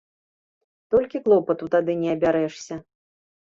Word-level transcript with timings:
Толькі 0.95 1.21
клопату 1.27 1.71
тады 1.77 1.99
не 2.03 2.09
абярэшся. 2.17 2.83